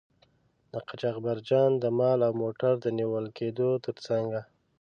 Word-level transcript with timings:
د 0.71 0.73
قاچاقبرجان 0.87 1.71
د 1.83 1.85
مال 1.97 2.19
او 2.27 2.33
موټر 2.41 2.73
د 2.81 2.85
نیول 2.97 3.25
کیدو 3.37 3.69
تر 3.85 3.95
څنګه. 4.07 4.41